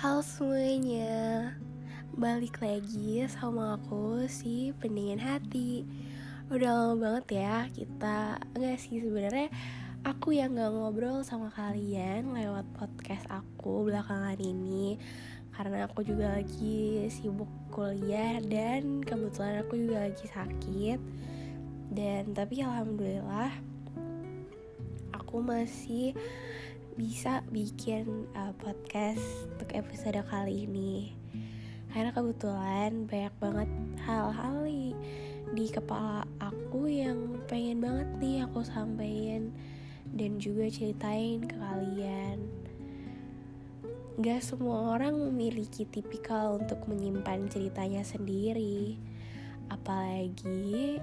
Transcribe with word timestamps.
Halo 0.00 0.24
semuanya. 0.24 1.52
Balik 2.16 2.64
lagi 2.64 3.20
sama 3.28 3.76
aku 3.76 4.24
si 4.32 4.72
pendingin 4.80 5.20
hati. 5.20 5.84
Udah 6.48 6.72
lama 6.72 6.96
banget 6.96 7.44
ya 7.44 7.68
kita 7.68 8.40
Enggak 8.56 8.80
sih 8.80 9.04
sebenarnya 9.04 9.52
Aku 10.08 10.32
yang 10.32 10.56
gak 10.56 10.72
ngobrol 10.72 11.20
sama 11.20 11.52
kalian 11.52 12.32
Lewat 12.32 12.64
podcast 12.80 13.28
aku 13.28 13.92
belakangan 13.92 14.40
ini. 14.40 14.96
Karena 15.52 15.84
aku 15.84 16.00
juga 16.00 16.32
lagi 16.32 17.04
sibuk 17.12 17.52
kuliah 17.68 18.40
Dan 18.40 19.04
kebetulan 19.04 19.60
aku 19.60 19.84
juga 19.84 20.08
lagi 20.08 20.24
sakit. 20.32 21.00
Dan 21.92 22.32
tapi 22.32 22.64
alhamdulillah 22.64 23.52
Aku 25.12 25.44
masih 25.44 26.16
bisa 27.00 27.40
bikin 27.48 28.28
uh, 28.36 28.52
podcast 28.60 29.24
untuk 29.56 29.72
episode 29.72 30.20
kali 30.28 30.68
ini. 30.68 31.16
Karena 31.88 32.12
kebetulan 32.12 33.08
banyak 33.08 33.32
banget 33.40 33.70
hal-hal 34.04 34.68
di 35.56 35.66
kepala 35.72 36.28
aku 36.36 36.92
yang 36.92 37.40
pengen 37.48 37.80
banget 37.80 38.08
nih 38.20 38.44
aku 38.44 38.60
sampaikan 38.60 39.48
dan 40.12 40.36
juga 40.36 40.68
ceritain 40.68 41.40
ke 41.40 41.56
kalian. 41.56 42.38
Gak 44.20 44.44
semua 44.44 45.00
orang 45.00 45.16
memiliki 45.16 45.88
tipikal 45.88 46.60
untuk 46.60 46.84
menyimpan 46.84 47.48
ceritanya 47.48 48.04
sendiri. 48.04 49.00
Apalagi 49.72 51.00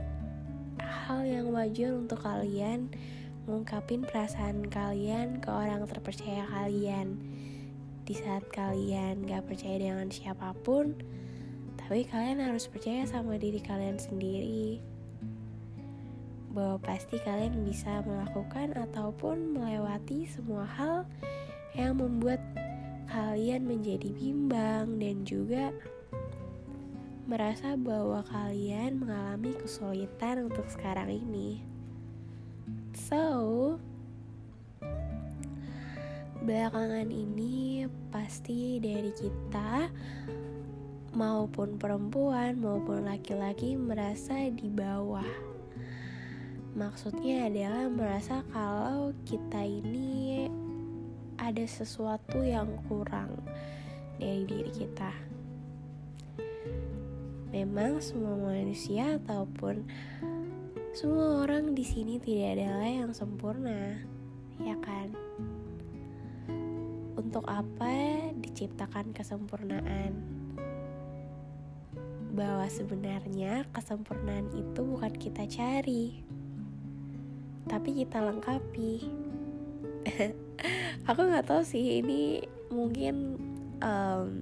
hal 0.77 1.25
yang 1.25 1.49
wajar 1.49 1.97
untuk 1.97 2.21
kalian 2.21 2.93
ngungkapin 3.47 4.03
perasaan 4.03 4.67
kalian 4.67 5.39
ke 5.39 5.47
orang 5.47 5.87
terpercaya 5.87 6.43
kalian 6.51 7.15
di 8.03 8.11
saat 8.11 8.43
kalian 8.51 9.23
gak 9.23 9.47
percaya 9.47 9.79
dengan 9.79 10.11
siapa 10.11 10.51
pun 10.67 10.91
tapi 11.79 12.03
kalian 12.03 12.43
harus 12.43 12.67
percaya 12.67 13.07
sama 13.07 13.39
diri 13.39 13.63
kalian 13.63 13.95
sendiri 13.95 14.83
bahwa 16.51 16.75
pasti 16.83 17.15
kalian 17.23 17.63
bisa 17.63 18.03
melakukan 18.03 18.75
ataupun 18.75 19.55
melewati 19.55 20.27
semua 20.27 20.67
hal 20.67 21.07
yang 21.71 21.95
membuat 21.95 22.43
kalian 23.07 23.63
menjadi 23.63 24.11
bimbang 24.11 24.99
dan 24.99 25.23
juga 25.23 25.71
merasa 27.27 27.79
bahwa 27.79 28.23
kalian 28.27 28.99
mengalami 28.99 29.55
kesulitan 29.55 30.47
untuk 30.51 30.67
sekarang 30.67 31.11
ini. 31.11 31.76
So, 32.97 33.77
belakangan 36.41 37.13
ini 37.13 37.85
pasti 38.09 38.81
dari 38.81 39.13
kita 39.13 39.93
maupun 41.13 41.77
perempuan 41.77 42.57
maupun 42.57 43.05
laki-laki 43.05 43.77
merasa 43.77 44.49
di 44.49 44.65
bawah. 44.73 45.29
Maksudnya 46.73 47.53
adalah 47.53 47.85
merasa 47.85 48.41
kalau 48.49 49.13
kita 49.29 49.61
ini 49.61 50.49
ada 51.37 51.65
sesuatu 51.69 52.41
yang 52.41 52.81
kurang 52.89 53.29
dari 54.17 54.41
diri 54.49 54.73
kita. 54.73 55.13
Memang 57.53 58.01
semua 58.01 58.33
manusia 58.41 59.21
ataupun 59.21 59.85
semua 60.97 61.45
orang 61.45 61.77
di 61.77 61.85
sini 61.85 62.17
tidak 62.17 62.57
adalah 62.57 62.89
yang 62.89 63.13
sempurna, 63.13 64.01
ya 64.57 64.73
kan? 64.81 65.13
Untuk 67.13 67.45
apa 67.45 68.17
diciptakan 68.41 69.13
kesempurnaan? 69.13 70.17
Bahwa 72.33 72.65
sebenarnya 72.65 73.69
kesempurnaan 73.69 74.49
itu 74.57 74.81
bukan 74.81 75.13
kita 75.13 75.45
cari, 75.45 76.25
tapi 77.69 78.01
kita 78.01 78.17
lengkapi. 78.17 78.93
Aku 81.13 81.19
nggak 81.29 81.45
tahu 81.45 81.61
sih 81.61 82.01
ini 82.01 82.41
mungkin 82.73 83.37
um, 83.85 84.41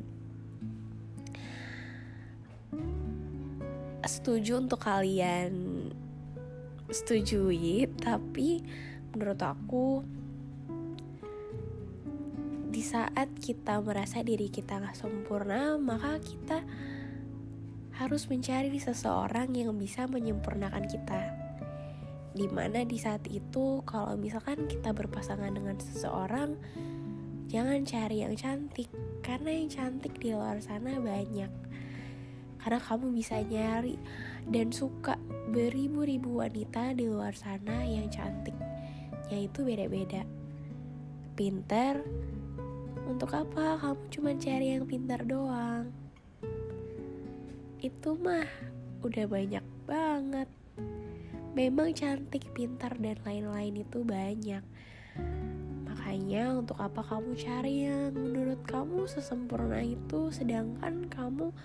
setuju 4.08 4.64
untuk 4.64 4.80
kalian 4.80 5.75
setujui 6.96 7.92
tapi 8.00 8.64
menurut 9.12 9.42
aku 9.44 10.00
di 12.72 12.84
saat 12.84 13.32
kita 13.40 13.84
merasa 13.84 14.24
diri 14.24 14.48
kita 14.48 14.80
gak 14.80 14.96
sempurna 14.96 15.76
maka 15.76 16.20
kita 16.24 16.64
harus 17.96 18.28
mencari 18.28 18.76
seseorang 18.76 19.56
yang 19.56 19.72
bisa 19.80 20.04
menyempurnakan 20.04 20.84
kita. 20.84 21.32
Di 22.36 22.52
mana 22.52 22.84
di 22.84 23.00
saat 23.00 23.24
itu 23.32 23.80
kalau 23.88 24.20
misalkan 24.20 24.68
kita 24.68 24.92
berpasangan 24.92 25.56
dengan 25.56 25.80
seseorang 25.80 26.60
jangan 27.48 27.88
cari 27.88 28.28
yang 28.28 28.36
cantik 28.36 28.92
karena 29.24 29.56
yang 29.56 29.72
cantik 29.72 30.20
di 30.20 30.36
luar 30.36 30.60
sana 30.60 31.00
banyak. 31.00 31.52
Karena 32.60 32.80
kamu 32.84 33.16
bisa 33.16 33.40
nyari 33.40 33.96
dan 34.52 34.76
suka 34.76 35.16
beribu-ribu 35.56 36.44
wanita 36.44 36.92
di 36.92 37.08
luar 37.08 37.32
sana 37.32 37.88
yang 37.88 38.12
cantik 38.12 38.52
yaitu 39.32 39.64
beda-beda. 39.64 40.28
Pinter? 41.40 42.04
Untuk 43.08 43.32
apa? 43.32 43.80
Kamu 43.80 44.04
cuma 44.12 44.36
cari 44.36 44.76
yang 44.76 44.84
pintar 44.84 45.24
doang. 45.24 45.96
Itu 47.80 48.20
mah 48.20 48.44
udah 49.00 49.26
banyak 49.32 49.64
banget. 49.88 50.52
Memang 51.56 51.96
cantik 51.96 52.52
pintar 52.52 52.92
dan 53.00 53.16
lain-lain 53.24 53.80
itu 53.80 54.04
banyak. 54.04 54.64
Makanya 55.88 56.52
untuk 56.60 56.84
apa 56.84 57.00
kamu 57.00 57.32
cari 57.40 57.88
yang 57.88 58.12
menurut 58.12 58.60
kamu 58.68 59.08
sesempurna 59.08 59.80
itu 59.80 60.36
sedangkan 60.36 61.08
kamu 61.08 61.56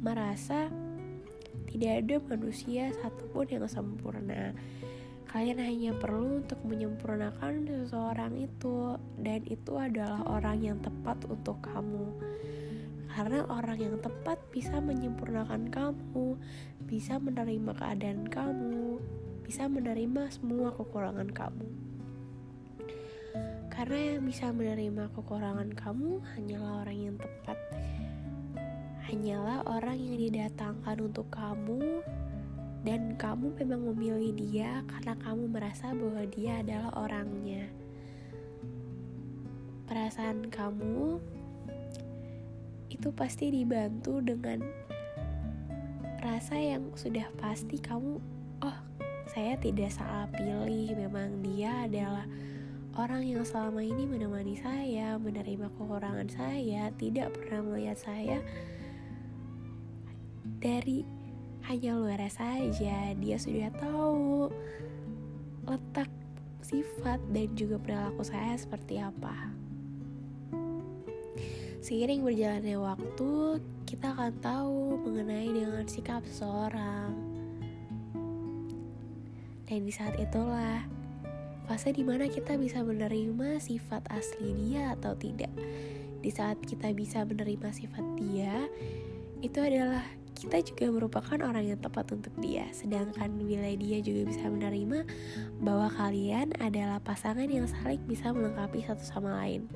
merasa 0.00 0.72
tidak 1.70 1.92
ada 2.02 2.16
manusia 2.26 2.90
satupun 2.98 3.46
yang 3.46 3.66
sempurna. 3.70 4.50
Kalian 5.30 5.62
hanya 5.62 5.94
perlu 5.94 6.42
untuk 6.42 6.58
menyempurnakan 6.66 7.62
seseorang 7.62 8.34
itu, 8.34 8.98
dan 9.22 9.46
itu 9.46 9.78
adalah 9.78 10.26
orang 10.26 10.58
yang 10.58 10.78
tepat 10.82 11.22
untuk 11.30 11.62
kamu. 11.62 12.10
Karena 13.14 13.46
orang 13.46 13.78
yang 13.78 13.96
tepat 14.02 14.42
bisa 14.50 14.82
menyempurnakan 14.82 15.70
kamu, 15.70 16.34
bisa 16.90 17.22
menerima 17.22 17.70
keadaan 17.78 18.26
kamu, 18.26 18.98
bisa 19.46 19.70
menerima 19.70 20.34
semua 20.34 20.74
kekurangan 20.74 21.30
kamu. 21.30 21.66
Karena 23.70 24.18
yang 24.18 24.26
bisa 24.26 24.50
menerima 24.50 25.14
kekurangan 25.14 25.70
kamu 25.78 26.18
hanyalah 26.34 26.82
orang 26.82 26.98
yang 26.98 27.16
tepat 27.22 27.58
hanyalah 29.10 29.66
orang 29.66 29.98
yang 29.98 30.22
didatangkan 30.22 31.02
untuk 31.02 31.26
kamu 31.34 31.98
dan 32.86 33.18
kamu 33.18 33.50
memang 33.58 33.90
memilih 33.90 34.30
dia 34.38 34.86
karena 34.86 35.18
kamu 35.18 35.50
merasa 35.50 35.90
bahwa 35.90 36.22
dia 36.30 36.62
adalah 36.62 36.94
orangnya. 36.94 37.66
Perasaan 39.90 40.46
kamu 40.46 41.18
itu 42.94 43.10
pasti 43.10 43.50
dibantu 43.50 44.22
dengan 44.22 44.62
rasa 46.22 46.54
yang 46.54 46.94
sudah 46.94 47.26
pasti 47.42 47.82
kamu, 47.82 48.22
oh, 48.62 48.78
saya 49.26 49.58
tidak 49.58 49.90
salah 49.90 50.30
pilih. 50.30 50.94
Memang 50.94 51.42
dia 51.42 51.90
adalah 51.90 52.30
orang 52.94 53.26
yang 53.26 53.42
selama 53.42 53.82
ini 53.82 54.06
menemani 54.06 54.54
saya, 54.54 55.18
menerima 55.18 55.66
kekurangan 55.74 56.30
saya, 56.30 56.94
tidak 56.94 57.34
pernah 57.34 57.74
melihat 57.74 57.98
saya 57.98 58.38
dari 60.58 61.06
hanya 61.70 61.94
luar 61.94 62.18
saja. 62.26 63.14
Dia 63.14 63.36
sudah 63.38 63.70
tahu 63.78 64.50
letak 65.70 66.10
sifat 66.66 67.22
dan 67.30 67.48
juga 67.54 67.78
perilaku 67.78 68.26
saya 68.26 68.58
seperti 68.58 68.98
apa. 68.98 69.54
Seiring 71.80 72.26
berjalannya 72.26 72.76
waktu 72.76 73.62
kita 73.88 74.12
akan 74.12 74.32
tahu 74.44 75.00
mengenai 75.00 75.48
dengan 75.48 75.86
sikap 75.88 76.20
seseorang. 76.28 77.16
Dan 79.64 79.86
di 79.86 79.92
saat 79.94 80.18
itulah 80.20 80.84
fase 81.70 81.94
di 81.94 82.02
mana 82.02 82.26
kita 82.26 82.58
bisa 82.58 82.82
menerima 82.82 83.62
sifat 83.62 84.02
asli 84.10 84.52
dia 84.58 84.92
atau 84.98 85.14
tidak. 85.14 85.50
Di 86.20 86.28
saat 86.28 86.60
kita 86.60 86.92
bisa 86.92 87.24
menerima 87.24 87.70
sifat 87.72 88.04
dia 88.20 88.68
itu 89.40 89.56
adalah 89.56 90.04
kita 90.40 90.56
juga 90.64 90.88
merupakan 90.88 91.36
orang 91.44 91.68
yang 91.68 91.76
tepat 91.76 92.16
untuk 92.16 92.32
dia. 92.40 92.64
Sedangkan 92.72 93.28
bila 93.44 93.68
dia 93.76 94.00
juga 94.00 94.24
bisa 94.24 94.48
menerima 94.48 95.04
bahwa 95.60 95.92
kalian 95.92 96.56
adalah 96.56 96.96
pasangan 97.04 97.44
yang 97.44 97.68
saling 97.68 98.00
bisa 98.08 98.32
melengkapi 98.32 98.80
satu 98.80 99.04
sama 99.04 99.36
lain. 99.36 99.68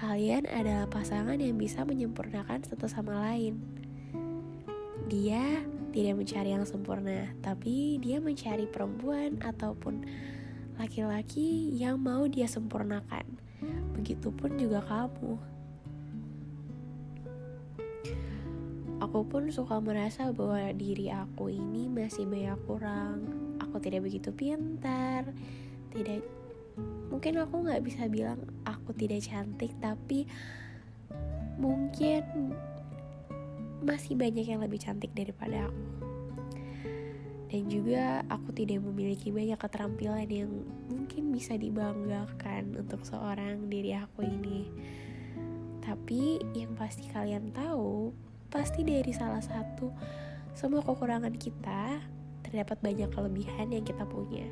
kalian 0.00 0.48
adalah 0.48 0.88
pasangan 0.88 1.36
yang 1.36 1.60
bisa 1.60 1.84
menyempurnakan 1.84 2.64
satu 2.64 2.88
sama 2.88 3.20
lain. 3.20 3.60
Dia 5.12 5.60
tidak 5.92 6.16
mencari 6.16 6.56
yang 6.56 6.64
sempurna, 6.64 7.28
tapi 7.44 8.00
dia 8.00 8.16
mencari 8.16 8.64
perempuan 8.64 9.36
ataupun 9.44 10.00
laki-laki 10.80 11.68
yang 11.76 12.00
mau 12.00 12.24
dia 12.24 12.48
sempurnakan. 12.48 13.28
Begitupun 13.92 14.56
juga 14.56 14.80
kamu. 14.88 15.59
Aku 19.10 19.26
pun 19.26 19.50
suka 19.50 19.82
merasa 19.82 20.30
bahwa 20.30 20.70
diri 20.70 21.10
aku 21.10 21.50
ini 21.50 21.90
masih 21.90 22.30
banyak 22.30 22.54
kurang. 22.62 23.26
Aku 23.58 23.82
tidak 23.82 24.06
begitu 24.06 24.30
pintar, 24.30 25.26
tidak 25.90 26.22
mungkin 27.10 27.42
aku 27.42 27.58
nggak 27.58 27.82
bisa 27.82 28.06
bilang 28.06 28.38
aku 28.62 28.94
tidak 28.94 29.26
cantik, 29.26 29.74
tapi 29.82 30.30
mungkin 31.58 32.54
masih 33.82 34.14
banyak 34.14 34.46
yang 34.46 34.62
lebih 34.62 34.78
cantik 34.78 35.10
daripada 35.10 35.66
aku. 35.66 35.86
Dan 37.50 37.66
juga 37.66 38.22
aku 38.30 38.54
tidak 38.54 38.78
memiliki 38.78 39.34
banyak 39.34 39.58
keterampilan 39.58 40.30
yang 40.30 40.54
mungkin 40.86 41.34
bisa 41.34 41.58
dibanggakan 41.58 42.78
untuk 42.78 43.02
seorang 43.02 43.66
diri 43.66 43.90
aku 43.90 44.22
ini. 44.22 44.70
Tapi 45.82 46.38
yang 46.54 46.78
pasti 46.78 47.10
kalian 47.10 47.50
tahu, 47.50 48.14
pasti 48.50 48.82
dari 48.82 49.14
salah 49.14 49.40
satu 49.40 49.94
semua 50.58 50.82
kekurangan 50.82 51.32
kita 51.38 52.02
terdapat 52.42 52.82
banyak 52.82 53.08
kelebihan 53.14 53.70
yang 53.70 53.86
kita 53.86 54.02
punya. 54.02 54.44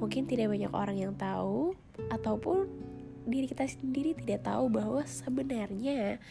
Mungkin 0.00 0.28
tidak 0.28 0.52
banyak 0.52 0.72
orang 0.72 0.96
yang 1.00 1.12
tahu 1.16 1.72
ataupun 2.12 2.68
diri 3.26 3.50
kita 3.50 3.66
sendiri 3.66 4.14
tidak 4.14 4.46
tahu 4.46 4.70
bahwa 4.70 5.02
sebenarnya 5.02 6.22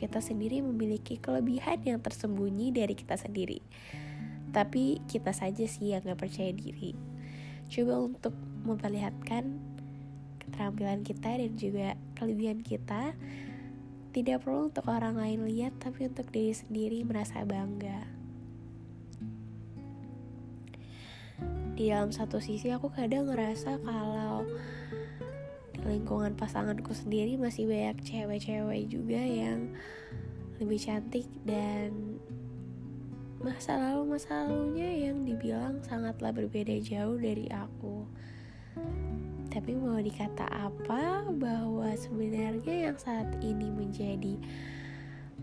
kita 0.00 0.22
sendiri 0.22 0.64
memiliki 0.64 1.20
kelebihan 1.20 1.82
yang 1.84 1.98
tersembunyi 2.00 2.72
dari 2.72 2.94
kita 2.94 3.18
sendiri. 3.18 3.60
Tapi 4.54 5.04
kita 5.04 5.36
saja 5.36 5.66
sih 5.68 5.92
yang 5.92 6.06
gak 6.06 6.24
percaya 6.24 6.54
diri. 6.54 6.96
Coba 7.68 8.00
untuk 8.00 8.32
memperlihatkan 8.64 9.60
keterampilan 10.40 11.04
kita 11.04 11.36
dan 11.36 11.52
juga 11.60 11.88
kelebihan 12.16 12.64
kita 12.64 13.12
tidak 14.12 14.44
perlu 14.44 14.72
untuk 14.72 14.88
orang 14.88 15.16
lain 15.16 15.44
lihat 15.44 15.76
tapi 15.80 16.08
untuk 16.08 16.28
diri 16.32 16.56
sendiri 16.56 17.04
merasa 17.04 17.44
bangga. 17.44 18.08
Di 21.78 21.94
dalam 21.94 22.10
satu 22.10 22.42
sisi 22.42 22.74
aku 22.74 22.90
kadang 22.90 23.30
ngerasa 23.30 23.78
kalau 23.86 24.42
lingkungan 25.86 26.34
pasanganku 26.34 26.90
sendiri 26.90 27.38
masih 27.38 27.70
banyak 27.70 28.02
cewek-cewek 28.02 28.90
juga 28.90 29.22
yang 29.22 29.72
lebih 30.58 30.78
cantik 30.82 31.24
dan 31.46 32.18
masa 33.38 33.78
lalu 33.78 34.18
masa 34.18 34.42
lalunya 34.42 34.90
yang 35.08 35.22
dibilang 35.22 35.78
sangatlah 35.86 36.34
berbeda 36.34 36.74
jauh 36.82 37.14
dari 37.14 37.46
aku 37.54 38.02
tapi 39.58 39.74
mau 39.74 39.98
dikata 39.98 40.46
apa 40.54 41.26
bahwa 41.34 41.90
sebenarnya 41.98 42.86
yang 42.86 42.94
saat 42.94 43.26
ini 43.42 43.74
menjadi 43.74 44.38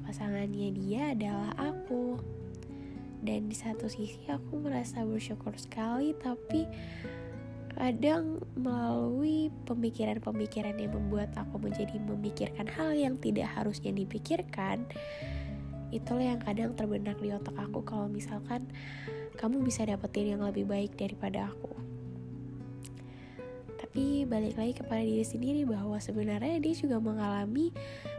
pasangannya 0.07 0.71
dia 0.71 1.12
adalah 1.12 1.51
aku. 1.59 2.15
Dan 3.19 3.51
di 3.51 3.57
satu 3.59 3.91
sisi 3.91 4.23
aku 4.31 4.63
merasa 4.63 5.03
bersyukur 5.03 5.51
sekali 5.59 6.15
tapi 6.15 6.63
kadang 7.75 8.39
melalui 8.56 9.51
pemikiran-pemikiran 9.67 10.79
yang 10.79 10.95
membuat 10.95 11.35
aku 11.35 11.59
menjadi 11.59 12.00
memikirkan 12.00 12.71
hal 12.71 12.95
yang 12.95 13.19
tidak 13.19 13.51
harusnya 13.51 13.91
dipikirkan 13.91 14.88
itulah 15.91 16.23
yang 16.23 16.39
kadang 16.39 16.71
terbenak 16.71 17.19
di 17.19 17.35
otak 17.35 17.56
aku 17.59 17.83
kalau 17.83 18.07
misalkan 18.07 18.63
kamu 19.35 19.59
bisa 19.59 19.83
dapetin 19.83 20.39
yang 20.39 20.41
lebih 20.47 20.63
baik 20.63 20.95
daripada 20.95 21.51
aku 21.51 21.75
tapi 23.95 24.27
balik 24.27 24.59
lagi 24.59 24.75
kepada 24.75 25.00
diri 25.07 25.24
sendiri 25.24 25.63
bahwa 25.63 25.95
sebenarnya 26.03 26.59
dia 26.59 26.75
juga 26.75 27.00
mengalami 27.00 27.71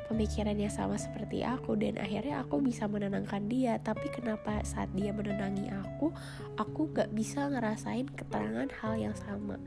pemikiran 0.09 0.57
yang 0.57 0.73
sama 0.73 0.97
seperti 0.97 1.45
aku 1.45 1.77
dan 1.77 2.01
akhirnya 2.01 2.41
aku 2.41 2.65
bisa 2.65 2.89
menenangkan 2.89 3.45
dia. 3.45 3.77
Tapi 3.85 4.09
kenapa 4.09 4.65
saat 4.65 4.89
dia 4.97 5.13
menenangi 5.13 5.69
aku 5.69 6.17
aku 6.57 6.97
gak 6.97 7.13
bisa 7.13 7.53
ngerasain 7.53 8.09
keterangan 8.09 8.73
hal 8.73 8.97
yang 8.97 9.13
sama? 9.21 9.61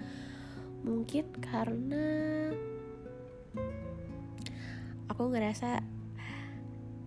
Mungkin 0.81 1.29
karena 1.45 2.06
aku 5.13 5.29
ngerasa 5.29 5.77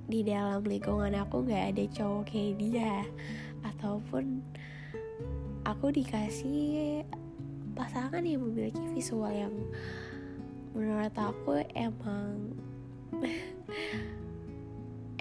di 0.07 0.23
dalam 0.23 0.63
lingkungan 0.63 1.19
aku 1.19 1.43
gak 1.51 1.75
ada 1.75 1.85
cowok 1.91 2.31
kayak 2.31 2.55
dia. 2.55 3.03
Ataupun 3.67 4.47
aku 5.67 5.91
dikasih 5.91 7.03
pasangan 7.73 8.23
yang 8.25 8.45
memiliki 8.45 8.83
visual 8.93 9.33
yang 9.33 9.55
menurut 10.73 11.13
aku 11.17 11.61
emang 11.77 12.57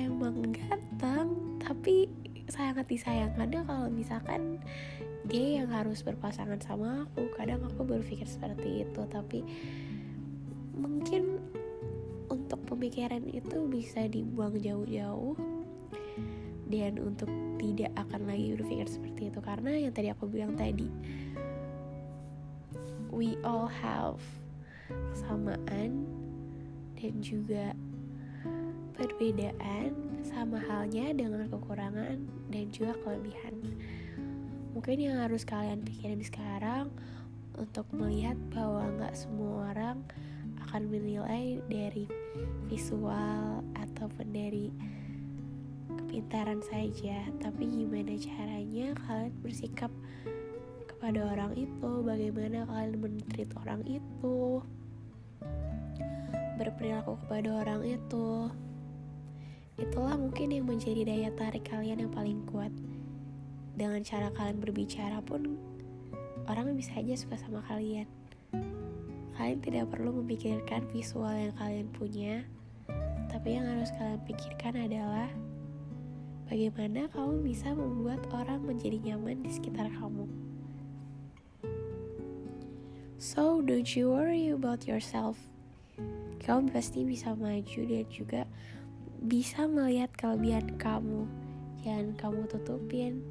emang 0.06 0.36
ganteng 0.56 1.60
tapi 1.60 2.08
sangat 2.52 2.88
disayangkan 2.88 3.64
kalau 3.64 3.88
misalkan 3.88 4.60
dia 5.30 5.62
yang 5.62 5.70
harus 5.70 6.02
berpasangan 6.02 6.60
sama 6.60 7.06
aku. 7.06 7.30
Kadang 7.38 7.62
aku 7.64 7.86
berpikir 7.86 8.26
seperti 8.26 8.84
itu 8.84 9.02
tapi 9.08 9.46
mungkin 10.76 11.40
untuk 12.32 12.64
pemikiran 12.68 13.22
itu 13.30 13.68
bisa 13.68 14.08
dibuang 14.08 14.56
jauh-jauh 14.58 15.36
dan 16.72 16.96
untuk 17.04 17.28
tidak 17.60 17.92
akan 18.00 18.32
lagi 18.32 18.56
berpikir 18.56 18.88
seperti 18.88 19.30
itu. 19.30 19.40
Karena 19.44 19.76
yang 19.76 19.94
tadi 19.94 20.10
aku 20.10 20.26
bilang 20.28 20.56
tadi 20.56 20.88
we 23.12 23.36
all 23.44 23.68
have 23.68 24.18
kesamaan 25.12 26.08
dan 26.96 27.14
juga 27.20 27.76
perbedaan 28.96 29.92
sama 30.24 30.62
halnya 30.64 31.12
dengan 31.12 31.48
kekurangan 31.52 32.24
dan 32.48 32.66
juga 32.72 32.96
kelebihan. 33.04 33.56
Mungkin 34.72 34.98
yang 35.04 35.20
harus 35.20 35.44
kalian 35.44 35.84
pikirin 35.84 36.24
sekarang 36.24 36.88
untuk 37.60 37.84
melihat 37.92 38.40
bahwa 38.56 38.88
nggak 38.96 39.16
semua 39.18 39.76
orang 39.76 40.00
akan 40.70 40.88
menilai 40.88 41.60
dari 41.68 42.08
visual 42.72 43.60
ataupun 43.76 44.28
dari 44.32 44.72
kepintaran 45.92 46.64
saja, 46.64 47.28
tapi 47.44 47.68
gimana 47.68 48.16
caranya 48.16 48.96
kalian 49.04 49.36
bersikap 49.44 49.92
kepada 51.02 51.34
orang 51.34 51.58
itu, 51.58 52.06
bagaimana 52.06 52.70
kalian 52.70 53.02
mentreat 53.02 53.50
orang 53.58 53.82
itu 53.90 54.62
berperilaku 56.62 57.18
kepada 57.26 57.66
orang 57.66 57.82
itu. 57.82 58.54
Itulah 59.82 60.14
mungkin 60.14 60.54
yang 60.54 60.70
menjadi 60.70 61.02
daya 61.02 61.34
tarik 61.34 61.66
kalian 61.66 62.06
yang 62.06 62.14
paling 62.14 62.46
kuat. 62.54 62.70
Dengan 63.74 64.06
cara 64.06 64.30
kalian 64.30 64.62
berbicara 64.62 65.26
pun 65.26 65.58
orang 66.46 66.78
bisa 66.78 66.94
aja 67.02 67.18
suka 67.18 67.34
sama 67.34 67.66
kalian. 67.66 68.06
Kalian 69.34 69.58
tidak 69.58 69.90
perlu 69.90 70.22
memikirkan 70.22 70.86
visual 70.94 71.34
yang 71.34 71.58
kalian 71.58 71.90
punya 71.98 72.46
tapi 73.26 73.58
yang 73.58 73.66
harus 73.66 73.90
kalian 73.98 74.22
pikirkan 74.30 74.76
adalah 74.86 75.26
bagaimana 76.46 77.10
kamu 77.10 77.42
bisa 77.42 77.74
membuat 77.74 78.22
orang 78.38 78.62
menjadi 78.70 79.02
nyaman 79.02 79.42
di 79.42 79.50
sekitar 79.50 79.90
kamu 79.98 80.41
so 83.22 83.62
don't 83.62 83.94
you 83.94 84.10
worry 84.10 84.50
about 84.50 84.90
yourself. 84.90 85.38
Kamu 86.42 86.74
pasti 86.74 87.06
bisa 87.06 87.38
maju 87.38 87.82
dan 87.86 88.06
juga 88.10 88.42
bisa 89.22 89.70
melihat 89.70 90.10
kelebihan 90.18 90.74
kamu. 90.82 91.30
Jangan 91.86 92.18
kamu 92.18 92.42
tutupin 92.50 93.22